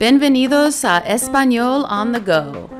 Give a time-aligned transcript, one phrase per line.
[0.00, 2.70] Bienvenidos a Español on the Go.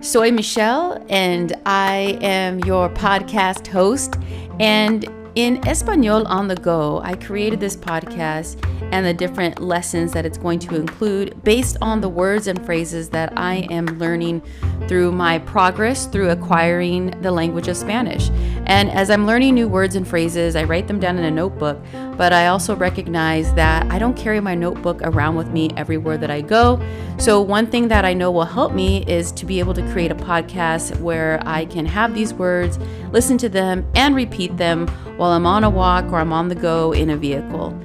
[0.00, 4.16] Soy Michelle and I am your podcast host.
[4.58, 8.56] And in Espanol on the Go, I created this podcast
[8.90, 13.10] and the different lessons that it's going to include based on the words and phrases
[13.10, 14.42] that I am learning
[14.88, 18.30] through my progress through acquiring the language of Spanish.
[18.66, 21.78] And as I'm learning new words and phrases, I write them down in a notebook,
[22.16, 26.30] but I also recognize that I don't carry my notebook around with me everywhere that
[26.30, 26.80] I go.
[27.18, 30.10] So, one thing that I know will help me is to be able to create
[30.10, 32.78] a podcast where I can have these words,
[33.12, 34.86] listen to them, and repeat them
[35.16, 37.78] while I'm on a walk or I'm on the go in a vehicle.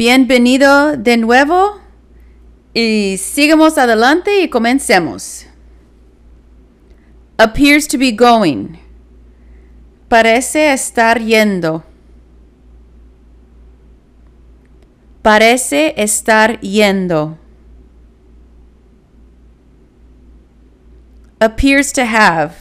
[0.00, 1.80] Bienvenido de nuevo
[2.74, 5.46] y sigamos adelante y comencemos.
[7.38, 8.78] Appears to be going.
[10.08, 11.84] Parece estar yendo.
[15.22, 17.38] Parece estar yendo.
[21.40, 22.54] Appears to have.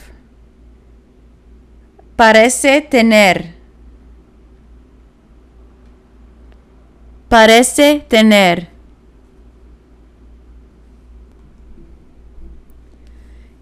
[2.16, 3.56] Parece tener.
[7.30, 8.79] Parece tener.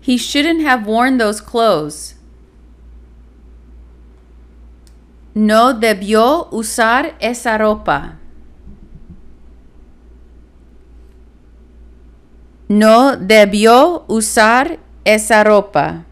[0.07, 2.15] He shouldn't have worn those clothes.
[5.35, 8.17] No debió usar esa ropa.
[12.69, 16.05] No debió usar esa ropa.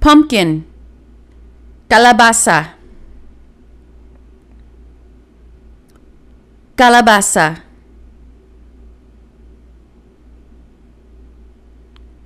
[0.00, 0.66] Pumpkin.
[1.88, 2.74] Calabaza.
[6.74, 7.63] Calabaza.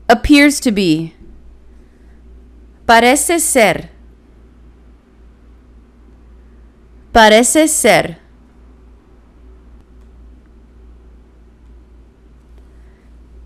[0.08, 1.14] Appears to be.
[2.86, 3.90] Parece ser.
[7.12, 8.16] Parece ser.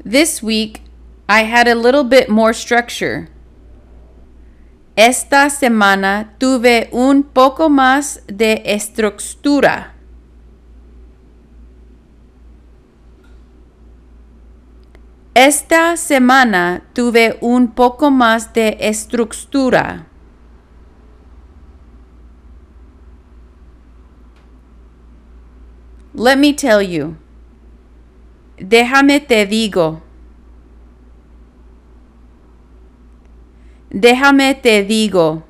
[0.04, 0.82] This week,
[1.28, 3.28] I had a little bit more structure.
[4.96, 9.91] Esta semana tuve un poco más de estructura.
[15.34, 20.06] Esta semana tuve un poco más de estructura.
[26.14, 27.16] Let me tell you.
[28.58, 30.02] Déjame te digo.
[33.90, 35.44] Déjame te digo.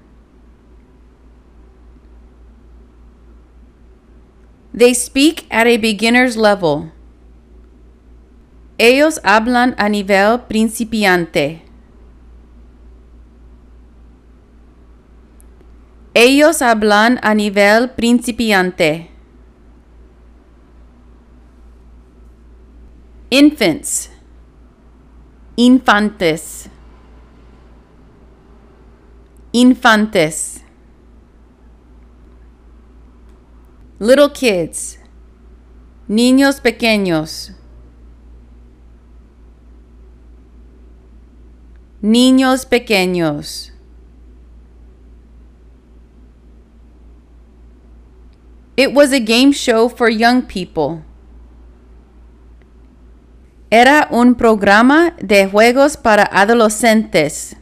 [4.72, 6.92] They speak at a beginner's level.
[8.84, 11.62] Ellos hablan a nivel principiante.
[16.14, 19.08] Ellos hablan a nivel principiante.
[23.30, 24.10] Infants.
[25.54, 26.68] Infantes.
[29.52, 30.64] Infantes.
[34.00, 34.98] Little kids.
[36.08, 37.52] Niños pequeños.
[42.02, 43.70] Niños pequeños.
[48.76, 51.04] It was a game show for young people.
[53.70, 57.54] Era un programa de juegos para adolescentes.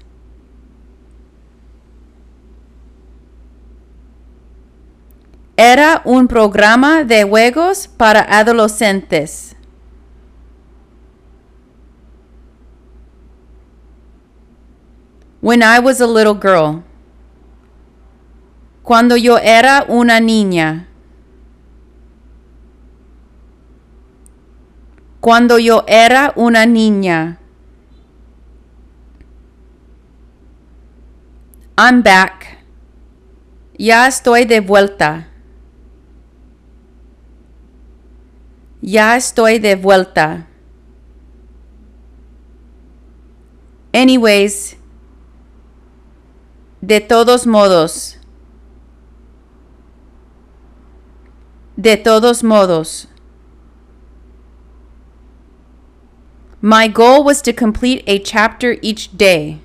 [5.57, 9.55] Era un programa de juegos para adolescentes.
[15.41, 16.85] When I was a little girl.
[18.83, 20.89] Cuando yo era una niña.
[25.21, 27.39] Cuando yo era una niña.
[31.77, 32.59] I'm back.
[33.79, 35.29] Ya estoy de vuelta.
[38.83, 40.47] Ya estoy de vuelta.
[43.93, 44.77] Anyways,
[46.81, 48.19] de todos modos.
[51.77, 53.09] De todos modos.
[56.63, 59.61] My goal was to complete a chapter each day.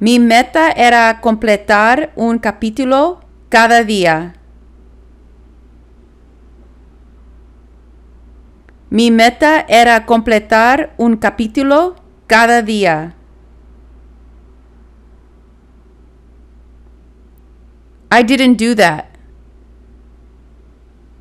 [0.00, 4.34] Mi meta era completar un capítulo cada día.
[8.90, 11.96] Mi meta era completar un capítulo
[12.28, 13.17] cada día.
[18.10, 19.16] I didn't do that.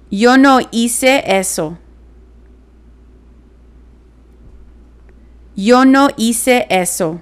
[0.10, 1.78] Yo no hice eso.
[5.56, 7.22] Yo no hice eso.